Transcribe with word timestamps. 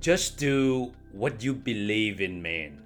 Just 0.00 0.36
do 0.36 0.92
what 1.12 1.42
you 1.42 1.52
believe 1.52 2.20
in, 2.20 2.40
man. 2.40 2.82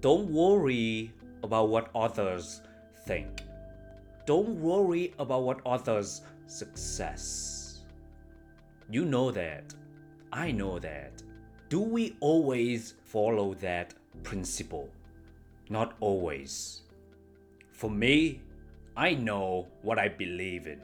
Don't 0.00 0.30
worry 0.30 1.12
about 1.42 1.68
what 1.68 1.90
others 1.94 2.62
think. 3.06 3.42
Don't 4.26 4.60
worry 4.60 5.14
about 5.18 5.42
what 5.42 5.60
others' 5.64 6.22
success. 6.46 7.84
You 8.90 9.04
know 9.04 9.30
that. 9.30 9.72
I 10.32 10.50
know 10.50 10.78
that. 10.78 11.22
Do 11.68 11.80
we 11.80 12.16
always 12.20 12.94
follow 13.04 13.54
that 13.54 13.94
principle? 14.22 14.88
Not 15.68 15.94
always. 16.00 16.82
For 17.72 17.88
me, 17.90 18.40
I 18.96 19.14
know 19.14 19.68
what 19.82 19.98
I 19.98 20.08
believe 20.08 20.66
in. 20.66 20.80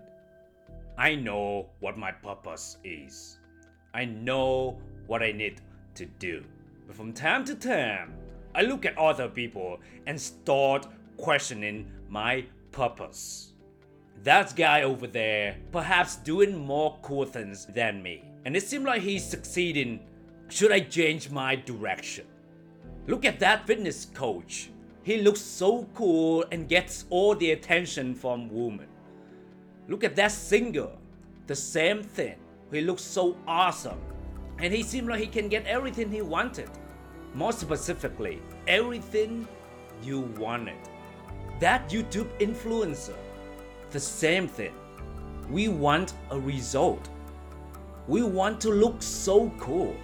I 0.97 1.15
know 1.15 1.67
what 1.81 1.99
my 1.99 2.13
purpose 2.13 2.77
is. 2.85 3.40
I 3.93 4.05
know 4.05 4.79
what 5.07 5.23
I 5.23 5.33
need 5.33 5.61
to 5.97 6.07
do. 6.07 6.45
But 6.87 6.97
from 6.97 7.13
time 7.13 7.45
to 7.47 7.55
time, 7.55 8.15
I 8.55 8.63
look 8.63 8.85
at 8.85 8.99
other 8.99 9.29
people 9.29 9.81
and 10.07 10.21
start 10.21 10.87
questioning 11.17 11.91
my 12.09 12.45
purpose. 12.73 13.53
That 14.23 14.55
guy 14.55 14.83
over 14.83 15.07
there, 15.07 15.57
perhaps 15.73 16.17
doing 16.17 16.57
more 16.57 16.99
cool 17.03 17.25
things 17.25 17.67
than 17.67 18.03
me, 18.03 18.25
and 18.45 18.57
it 18.57 18.63
seems 18.63 18.85
like 18.85 19.03
he's 19.03 19.25
succeeding. 19.25 20.01
Should 20.49 20.73
I 20.73 20.81
change 20.81 21.31
my 21.31 21.57
direction? 21.57 22.27
Look 23.07 23.25
at 23.25 23.41
that 23.41 23.67
fitness 23.67 24.07
coach. 24.07 24.71
He 25.03 25.23
looks 25.23 25.41
so 25.41 25.89
cool 25.95 26.45
and 26.53 26.69
gets 26.69 27.07
all 27.09 27.35
the 27.35 27.53
attention 27.53 28.15
from 28.15 28.51
women. 28.51 28.89
Look 29.89 30.05
at 30.05 30.17
that 30.17 30.33
singer. 30.33 30.89
The 31.47 31.57
same 31.57 32.03
thing. 32.03 32.37
He 32.71 32.81
looks 32.81 33.03
so 33.03 33.37
awesome. 33.47 33.99
And 34.59 34.73
he 34.73 34.83
seemed 34.83 35.09
like 35.09 35.21
he 35.21 35.27
can 35.27 35.49
get 35.49 35.67
everything 35.67 36.11
he 36.11 36.23
wanted. 36.23 36.71
More 37.35 37.53
specifically, 37.53 38.41
everything 38.67 39.47
you 40.03 40.21
wanted. 40.39 40.77
That 41.59 41.89
YouTube 41.89 42.29
influencer. 42.39 43.17
The 43.91 44.01
same 44.01 44.47
thing. 44.47 44.75
We 45.51 45.69
want 45.69 46.15
a 46.31 46.39
result. 46.39 47.09
We 48.07 48.23
want 48.23 48.61
to 48.63 48.71
look 48.71 49.03
so 49.03 49.51
cool. 49.59 49.97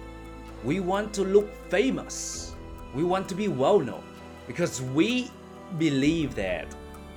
We 0.63 0.79
want 0.79 1.13
to 1.13 1.23
look 1.23 1.53
famous. 1.69 2.55
We 2.93 3.03
want 3.03 3.29
to 3.29 3.35
be 3.35 3.47
well 3.47 3.79
known 3.79 4.03
because 4.47 4.81
we 4.81 5.29
believe 5.77 6.35
that 6.35 6.67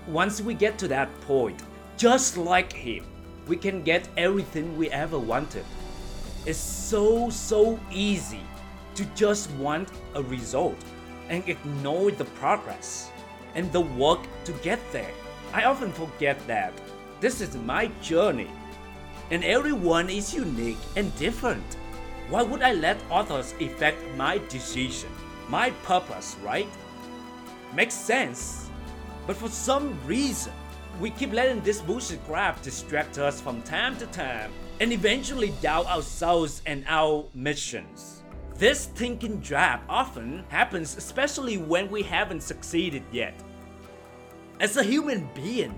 once 0.07 0.41
we 0.41 0.55
get 0.55 0.79
to 0.79 0.89
that 0.89 1.09
point, 1.23 1.63
just 1.97 2.37
like 2.37 2.73
him, 2.73 3.05
we 3.51 3.57
can 3.57 3.83
get 3.83 4.09
everything 4.17 4.79
we 4.79 4.89
ever 4.91 5.19
wanted. 5.19 5.65
It's 6.47 6.57
so, 6.57 7.29
so 7.31 7.81
easy 7.91 8.45
to 8.95 9.05
just 9.17 9.51
want 9.55 9.91
a 10.15 10.23
result 10.23 10.79
and 11.29 11.43
ignore 11.49 12.13
the 12.13 12.27
progress 12.41 13.11
and 13.57 13.71
the 13.73 13.81
work 13.81 14.21
to 14.45 14.53
get 14.63 14.79
there. 14.93 15.11
I 15.53 15.65
often 15.65 15.91
forget 15.91 16.39
that 16.47 16.73
this 17.21 17.41
is 17.41 17.57
my 17.57 17.89
journey 18.01 18.51
and 19.33 19.43
everyone 19.43 20.09
is 20.09 20.33
unique 20.33 20.79
and 20.95 21.15
different. 21.17 21.77
Why 22.29 22.45
would 22.45 22.63
I 22.63 22.75
let 22.75 22.99
others 23.11 23.53
affect 23.61 23.99
my 24.17 24.39
decision, 24.49 25.11
my 25.49 25.71
purpose, 25.83 26.37
right? 26.45 26.69
Makes 27.75 27.95
sense. 27.95 28.71
But 29.27 29.37
for 29.37 29.49
some 29.49 29.99
reason, 30.07 30.53
we 31.01 31.09
keep 31.11 31.33
letting 31.33 31.63
this 31.63 31.81
bullshit 31.81 32.23
crap 32.27 32.61
distract 32.61 33.17
us 33.17 33.41
from 33.41 33.63
time 33.63 33.97
to 33.97 34.07
time 34.09 34.53
and 34.81 34.93
eventually 34.93 35.49
doubt 35.63 35.87
ourselves 35.87 36.61
and 36.67 36.85
our 36.87 37.25
missions. 37.33 38.23
This 38.57 38.85
thinking 38.85 39.41
trap 39.41 39.83
often 39.89 40.45
happens 40.49 40.99
especially 40.99 41.57
when 41.57 41.91
we 41.91 42.03
haven't 42.03 42.43
succeeded 42.43 43.03
yet. 43.11 43.35
As 44.61 44.77
a 44.77 44.83
human 44.83 45.27
being, 45.35 45.75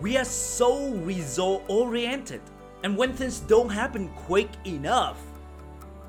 we 0.00 0.16
are 0.16 0.24
so 0.24 0.90
result 0.94 1.62
oriented, 1.68 2.42
and 2.82 2.96
when 2.96 3.12
things 3.12 3.38
don't 3.38 3.68
happen 3.68 4.08
quick 4.16 4.48
enough, 4.66 5.22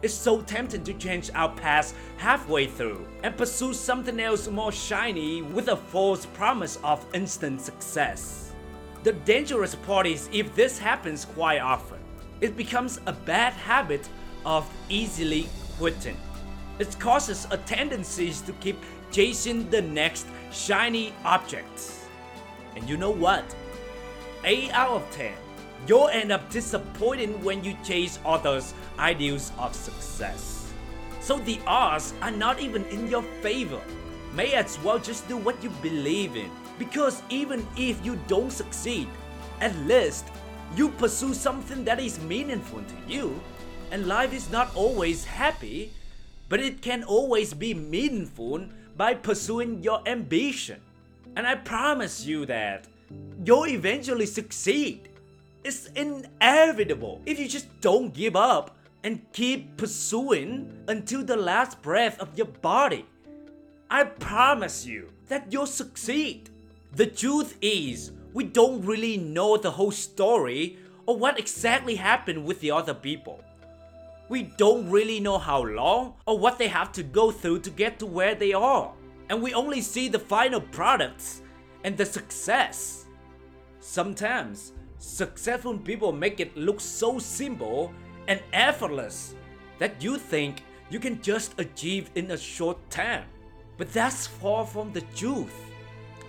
it's 0.01 0.15
so 0.15 0.41
tempting 0.41 0.83
to 0.83 0.93
change 0.95 1.29
our 1.35 1.49
path 1.55 1.95
halfway 2.17 2.65
through 2.65 3.07
and 3.21 3.37
pursue 3.37 3.73
something 3.73 4.19
else 4.19 4.47
more 4.47 4.71
shiny 4.71 5.43
with 5.43 5.67
a 5.67 5.75
false 5.75 6.25
promise 6.25 6.79
of 6.83 7.05
instant 7.13 7.61
success. 7.61 8.46
The 9.03 9.13
dangerous 9.13 9.75
part 9.75 10.07
is 10.07 10.29
if 10.31 10.55
this 10.55 10.77
happens 10.79 11.25
quite 11.25 11.59
often, 11.59 11.99
it 12.41 12.57
becomes 12.57 12.99
a 13.05 13.13
bad 13.13 13.53
habit 13.53 14.07
of 14.45 14.69
easily 14.89 15.49
quitting. 15.77 16.17
It 16.79 16.99
causes 16.99 17.47
a 17.51 17.57
tendency 17.57 18.31
to 18.45 18.53
keep 18.53 18.77
chasing 19.11 19.69
the 19.69 19.81
next 19.81 20.27
shiny 20.51 21.13
object. 21.23 21.91
And 22.75 22.87
you 22.87 22.97
know 22.97 23.11
what? 23.11 23.43
8 24.43 24.71
out 24.71 24.91
of 24.91 25.11
10 25.11 25.33
you'll 25.85 26.09
end 26.09 26.31
up 26.31 26.49
disappointed 26.49 27.43
when 27.43 27.63
you 27.63 27.75
chase 27.83 28.19
others' 28.25 28.73
ideals 28.97 29.51
of 29.57 29.75
success. 29.75 30.71
So 31.19 31.39
the 31.39 31.59
odds 31.67 32.13
are 32.21 32.31
not 32.31 32.59
even 32.59 32.85
in 32.85 33.07
your 33.07 33.23
favor. 33.41 33.81
May 34.33 34.53
as 34.53 34.79
well 34.83 34.99
just 34.99 35.27
do 35.27 35.37
what 35.37 35.61
you 35.63 35.69
believe 35.81 36.35
in. 36.35 36.49
Because 36.77 37.21
even 37.29 37.65
if 37.75 38.03
you 38.05 38.19
don't 38.27 38.51
succeed, 38.51 39.07
at 39.61 39.75
least 39.79 40.25
you 40.75 40.89
pursue 40.89 41.33
something 41.33 41.83
that 41.85 41.99
is 41.99 42.19
meaningful 42.21 42.81
to 42.81 43.13
you. 43.13 43.39
And 43.91 44.07
life 44.07 44.33
is 44.33 44.51
not 44.51 44.75
always 44.75 45.25
happy, 45.25 45.91
but 46.49 46.59
it 46.59 46.81
can 46.81 47.03
always 47.03 47.53
be 47.53 47.73
meaningful 47.73 48.65
by 48.95 49.13
pursuing 49.13 49.81
your 49.81 50.01
ambition. 50.05 50.81
And 51.35 51.47
I 51.47 51.55
promise 51.55 52.25
you 52.25 52.45
that 52.47 52.87
you'll 53.43 53.67
eventually 53.67 54.25
succeed. 54.25 55.09
It's 55.63 55.87
inevitable 55.87 57.21
if 57.25 57.39
you 57.39 57.47
just 57.47 57.67
don't 57.81 58.13
give 58.13 58.35
up 58.35 58.77
and 59.03 59.21
keep 59.31 59.77
pursuing 59.77 60.83
until 60.87 61.23
the 61.23 61.37
last 61.37 61.81
breath 61.81 62.19
of 62.19 62.37
your 62.37 62.47
body. 62.47 63.05
I 63.89 64.03
promise 64.03 64.85
you 64.85 65.09
that 65.29 65.51
you'll 65.51 65.65
succeed. 65.65 66.49
The 66.97 67.05
truth 67.05 67.59
is, 67.61 68.11
we 68.33 68.43
don't 68.43 68.83
really 68.83 69.17
know 69.17 69.55
the 69.55 69.69
whole 69.69 69.91
story 69.91 70.79
or 71.05 71.15
what 71.15 71.37
exactly 71.37 71.93
happened 71.93 72.43
with 72.43 72.59
the 72.59 72.71
other 72.71 72.95
people. 72.95 73.43
We 74.29 74.51
don't 74.57 74.89
really 74.89 75.19
know 75.19 75.37
how 75.37 75.63
long 75.63 76.15
or 76.25 76.39
what 76.39 76.57
they 76.57 76.67
have 76.67 76.91
to 76.93 77.03
go 77.03 77.29
through 77.29 77.59
to 77.59 77.69
get 77.69 77.99
to 77.99 78.07
where 78.07 78.33
they 78.33 78.51
are. 78.53 78.91
And 79.29 79.43
we 79.43 79.53
only 79.53 79.79
see 79.79 80.07
the 80.07 80.17
final 80.17 80.59
products 80.59 81.43
and 81.83 81.95
the 81.95 82.05
success. 82.05 83.05
Sometimes 83.79 84.73
Successful 84.97 85.77
people 85.77 86.11
make 86.11 86.39
it 86.39 86.57
look 86.57 86.79
so 86.81 87.19
simple 87.19 87.93
and 88.27 88.41
effortless 88.53 89.35
that 89.77 90.01
you 90.01 90.17
think 90.17 90.63
you 90.89 90.99
can 90.99 91.21
just 91.21 91.59
achieve 91.59 92.09
in 92.15 92.31
a 92.31 92.37
short 92.37 92.77
time. 92.89 93.25
But 93.77 93.93
that's 93.93 94.25
far 94.25 94.65
from 94.65 94.91
the 94.91 95.01
truth. 95.15 95.53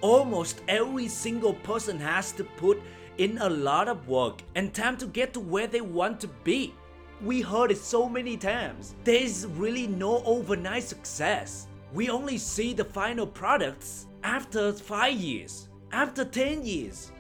Almost 0.01 0.61
every 0.69 1.09
single 1.09 1.55
person 1.55 1.99
has 1.99 2.31
to 2.33 2.45
put 2.45 2.81
in 3.19 3.39
a 3.39 3.49
lot 3.49 3.89
of 3.89 4.07
work 4.07 4.43
and 4.55 4.73
time 4.73 4.97
to 4.99 5.07
get 5.07 5.35
to 5.35 5.41
where 5.41 5.67
they 5.67 5.81
want 5.81 6.21
to 6.21 6.29
be. 6.45 6.73
We 7.21 7.41
heard 7.41 7.73
it 7.73 7.79
so 7.79 8.09
many 8.09 8.37
times. 8.37 8.95
There's 9.03 9.45
really 9.45 9.89
no 9.89 10.23
overnight 10.25 10.85
success. 10.85 11.67
We 11.93 12.11
only 12.11 12.39
see 12.39 12.75
the 12.75 12.85
final 12.85 13.27
products 13.27 14.07
after 14.23 14.73
5 14.73 15.15
years, 15.15 15.69
after 15.91 16.25
10 16.25 16.65
years, 16.65 17.11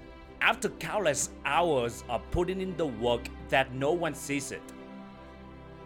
after 0.40 0.68
countless 0.68 1.30
hours 1.44 2.04
of 2.08 2.22
putting 2.30 2.60
in 2.60 2.76
the 2.76 2.86
work 2.86 3.26
that 3.48 3.74
no 3.74 3.90
one 3.90 4.14
sees 4.14 4.52
it. 4.52 4.62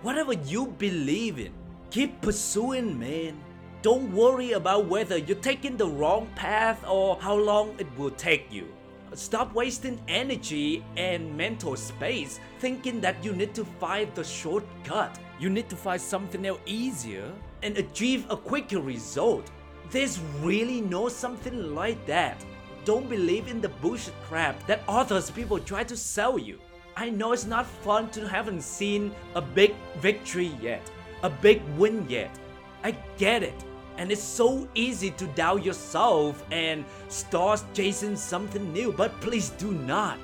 Whatever 0.02 0.34
you 0.34 0.66
believe 0.66 1.38
in, 1.38 1.52
keep 1.90 2.20
pursuing, 2.20 2.98
man. 2.98 3.42
Don't 3.82 4.12
worry 4.12 4.52
about 4.52 4.86
whether 4.86 5.16
you're 5.16 5.36
taking 5.38 5.76
the 5.76 5.88
wrong 5.88 6.28
path 6.36 6.84
or 6.88 7.16
how 7.20 7.34
long 7.34 7.74
it 7.80 7.88
will 7.98 8.12
take 8.12 8.46
you. 8.52 8.68
Stop 9.12 9.52
wasting 9.54 10.00
energy 10.06 10.84
and 10.96 11.36
mental 11.36 11.74
space 11.74 12.38
thinking 12.60 13.00
that 13.00 13.24
you 13.24 13.32
need 13.32 13.54
to 13.54 13.64
find 13.80 14.14
the 14.14 14.22
shortcut. 14.22 15.18
You 15.40 15.50
need 15.50 15.68
to 15.68 15.74
find 15.74 16.00
something 16.00 16.46
else 16.46 16.60
easier 16.64 17.28
and 17.64 17.76
achieve 17.76 18.24
a 18.30 18.36
quicker 18.36 18.78
result. 18.78 19.50
There's 19.90 20.20
really 20.40 20.80
no 20.80 21.08
something 21.08 21.74
like 21.74 22.06
that. 22.06 22.36
Don't 22.84 23.10
believe 23.10 23.48
in 23.48 23.60
the 23.60 23.68
bullshit 23.68 24.14
crap 24.28 24.64
that 24.68 24.84
others 24.86 25.28
people 25.28 25.58
try 25.58 25.82
to 25.82 25.96
sell 25.96 26.38
you. 26.38 26.60
I 26.96 27.10
know 27.10 27.32
it's 27.32 27.46
not 27.46 27.66
fun 27.66 28.10
to 28.10 28.28
haven't 28.28 28.62
seen 28.62 29.12
a 29.34 29.42
big 29.42 29.74
victory 29.98 30.52
yet, 30.62 30.88
a 31.24 31.30
big 31.30 31.60
win 31.76 32.06
yet. 32.08 32.30
I 32.84 32.92
get 33.18 33.42
it. 33.42 33.64
And 33.98 34.10
it's 34.10 34.22
so 34.22 34.66
easy 34.74 35.10
to 35.10 35.26
doubt 35.28 35.64
yourself 35.64 36.44
and 36.50 36.84
start 37.08 37.62
chasing 37.74 38.16
something 38.16 38.72
new, 38.72 38.92
but 38.92 39.20
please 39.20 39.50
do 39.50 39.72
not. 39.72 40.18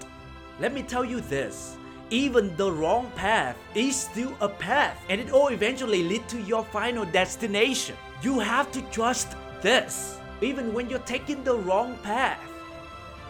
Let 0.60 0.72
me 0.72 0.82
tell 0.82 1.04
you 1.04 1.20
this 1.20 1.76
even 2.10 2.56
the 2.56 2.72
wrong 2.72 3.10
path 3.16 3.56
is 3.74 3.94
still 3.94 4.32
a 4.40 4.48
path 4.48 4.98
and 5.10 5.20
it 5.20 5.30
will 5.30 5.48
eventually 5.48 6.02
lead 6.02 6.26
to 6.28 6.40
your 6.40 6.64
final 6.64 7.04
destination. 7.04 7.94
You 8.22 8.38
have 8.38 8.72
to 8.72 8.80
trust 8.90 9.36
this, 9.60 10.18
even 10.40 10.72
when 10.72 10.88
you're 10.88 11.00
taking 11.00 11.44
the 11.44 11.56
wrong 11.56 11.98
path. 12.02 12.40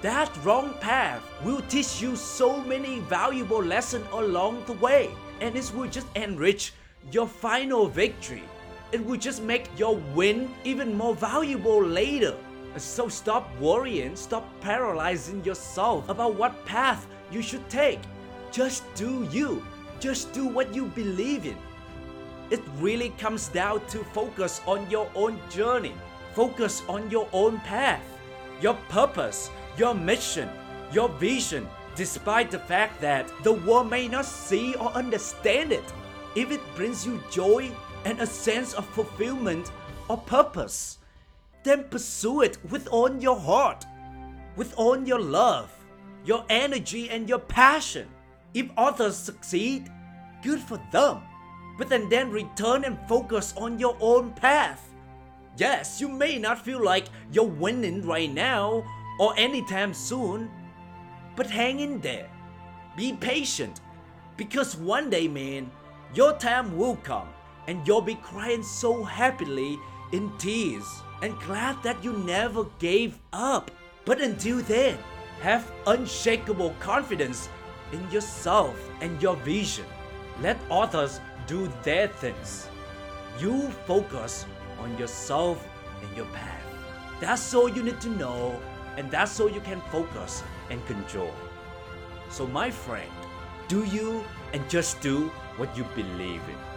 That 0.01 0.31
wrong 0.45 0.75
path 0.81 1.23
will 1.45 1.61
teach 1.63 2.01
you 2.01 2.15
so 2.15 2.63
many 2.63 3.01
valuable 3.01 3.63
lessons 3.63 4.07
along 4.13 4.63
the 4.67 4.75
way, 4.75 5.11
and 5.41 5.57
it 5.57 5.73
will 5.75 5.89
just 5.89 6.07
enrich 6.15 6.73
your 7.11 7.27
final 7.27 7.89
victory. 7.89 8.45
It 8.91 9.05
will 9.05 9.19
just 9.19 9.43
make 9.43 9.69
your 9.79 9.97
win 10.15 10.51
even 10.65 10.97
more 10.97 11.15
valuable 11.15 11.85
later. 11.85 12.35
So 12.77 13.09
stop 13.09 13.51
worrying, 13.59 14.17
stop 14.17 14.49
paralyzing 14.61 15.45
yourself 15.45 16.09
about 16.09 16.37
what 16.37 16.65
path 16.65 17.07
you 17.31 17.43
should 17.43 17.69
take. 17.69 18.01
Just 18.51 18.83
do 18.95 19.29
you. 19.31 19.63
Just 20.01 20.33
do 20.33 20.47
what 20.47 20.75
you 20.75 20.87
believe 20.87 21.45
in. 21.45 21.57
It 22.51 22.63
really 22.79 23.11
comes 23.19 23.49
down 23.49 23.85
to 23.89 23.99
focus 24.15 24.63
on 24.67 24.89
your 24.91 25.11
own 25.15 25.39
journey. 25.51 25.93
Focus 26.33 26.83
on 26.89 27.11
your 27.11 27.29
own 27.33 27.59
path, 27.61 28.03
your 28.63 28.75
purpose, 28.89 29.51
your 29.77 29.93
mission, 29.93 30.49
your 30.93 31.09
vision, 31.09 31.69
despite 31.95 32.51
the 32.51 32.59
fact 32.59 33.01
that 33.01 33.27
the 33.43 33.53
world 33.53 33.91
may 33.91 34.09
not 34.09 34.25
see 34.25 34.75
or 34.77 34.89
understand 34.93 35.73
it. 35.73 35.85
If 36.37 36.51
it 36.53 36.61
brings 36.75 37.05
you 37.05 37.21
joy 37.31 37.71
and 38.09 38.21
a 38.21 38.27
sense 38.27 38.73
of 38.73 38.87
fulfillment 38.87 39.71
or 40.09 40.17
purpose, 40.17 40.97
then 41.63 41.85
pursue 41.91 42.41
it 42.41 42.57
with 42.71 42.89
all 42.89 43.15
your 43.21 43.39
heart, 43.39 43.85
with 44.57 44.73
all 44.79 44.97
your 45.07 45.21
love, 45.21 45.71
your 46.25 46.43
energy, 46.49 47.11
and 47.11 47.29
your 47.29 47.39
passion. 47.39 48.09
If 48.55 48.71
others 48.79 49.15
succeed, 49.15 49.93
good 50.43 50.59
for 50.59 50.81
them. 50.91 51.21
But 51.77 51.91
then, 51.91 52.09
then 52.09 52.31
return 52.31 52.85
and 52.85 52.99
focus 53.07 53.53
on 53.59 53.79
your 53.79 53.97
own 54.01 54.33
path. 54.33 54.89
Yes, 55.59 56.01
you 56.01 56.09
may 56.09 56.39
not 56.39 56.65
feel 56.65 56.83
like 56.83 57.09
you're 57.31 57.45
winning 57.45 58.07
right 58.07 58.33
now 58.33 58.85
or 59.21 59.35
anytime 59.37 59.93
soon, 59.93 60.51
but 61.37 61.51
hang 61.51 61.81
in 61.81 62.01
there. 62.01 62.31
Be 62.97 63.13
patient 63.13 63.81
because 64.39 64.79
one 64.79 65.11
day, 65.11 65.29
man, 65.29 65.71
your 66.15 66.33
time 66.39 66.75
will 66.79 66.97
come 66.97 67.29
and 67.69 67.87
you'll 67.87 68.01
be 68.01 68.17
crying 68.17 68.63
so 68.63 69.05
happily 69.05 69.79
in 70.13 70.33
tears 70.39 71.03
and 71.23 71.39
glad 71.41 71.81
that 71.85 72.03
you 72.03 72.13
never 72.15 72.65
gave 72.81 73.19
up. 73.33 73.71
But 74.05 74.21
until 74.21 74.59
then, 74.63 74.99
have 75.43 75.71
unshakable 75.87 76.75
confidence 76.81 77.49
in 77.93 78.11
yourself 78.11 78.75
and 79.01 79.23
your 79.23 79.37
vision. 79.37 79.85
Let 80.41 80.59
others 80.71 81.21
do 81.47 81.71
their 81.85 82.09
things. 82.09 82.69
You 83.39 83.71
focus 83.87 84.47
on 84.81 84.99
yourself 84.99 85.65
and 86.03 86.17
your 86.17 86.27
path. 86.27 86.65
That's 87.21 87.55
all 87.55 87.69
you 87.69 87.83
need 87.83 88.01
to 88.01 88.09
know, 88.09 88.59
and 88.97 89.11
that's 89.11 89.39
all 89.39 89.51
you 89.51 89.61
can 89.61 89.81
focus 89.93 90.43
and 90.71 90.85
control. 90.87 91.35
So, 92.31 92.47
my 92.47 92.71
friend, 92.71 93.11
do 93.69 93.85
you 93.85 94.25
and 94.53 94.69
just 94.71 95.01
do 95.01 95.31
what 95.59 95.77
you 95.77 95.85
believe 95.95 96.41
in. 96.49 96.68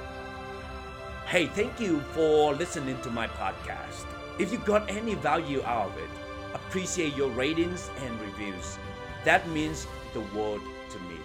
Hey, 1.32 1.48
thank 1.48 1.80
you 1.80 2.02
for 2.12 2.54
listening 2.54 3.00
to 3.04 3.10
my 3.10 3.26
podcast. 3.26 4.06
If 4.38 4.52
you 4.52 4.58
got 4.58 4.90
any 4.90 5.14
value 5.14 5.64
out 5.64 5.92
of 5.92 5.98
it, 5.98 6.10
appreciate 6.54 7.16
your 7.16 7.30
ratings 7.30 7.90
and 8.04 8.20
reviews. 8.20 8.78
That 9.24 9.48
means 9.48 9.88
the 10.14 10.20
world 10.36 10.60
to 10.90 11.00
me. 11.00 11.16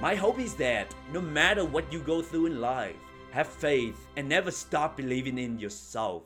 My 0.00 0.14
hope 0.14 0.38
is 0.38 0.54
that 0.54 0.94
no 1.12 1.20
matter 1.20 1.66
what 1.66 1.92
you 1.92 1.98
go 1.98 2.22
through 2.22 2.46
in 2.46 2.62
life, 2.62 2.96
have 3.30 3.46
faith 3.46 4.06
and 4.16 4.26
never 4.26 4.50
stop 4.50 4.96
believing 4.96 5.36
in 5.36 5.58
yourself. 5.58 6.22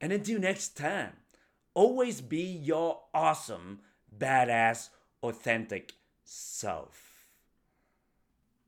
And 0.00 0.12
until 0.12 0.38
next 0.38 0.76
time, 0.76 1.14
always 1.74 2.20
be 2.20 2.44
your 2.44 3.00
awesome, 3.12 3.80
badass, 4.16 4.90
authentic 5.20 5.94
self. 6.22 7.05